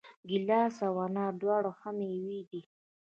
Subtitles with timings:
[0.29, 2.61] ګیلاس او انار دواړه ښه مېوې دي.